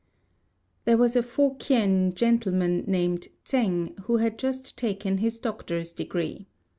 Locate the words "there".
0.85-0.97